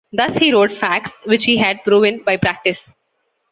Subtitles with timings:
[0.11, 2.91] Thus he wrote facts, which he had proven by practice.